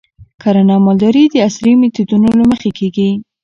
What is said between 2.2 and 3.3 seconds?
له مخې کیږي.